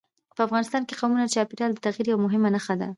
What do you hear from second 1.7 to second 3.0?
د تغیر یوه مهمه نښه ده.